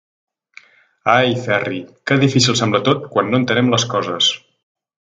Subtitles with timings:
[1.17, 4.35] Ai, Ferri, que difícil sembla tot quan no entenem les coses!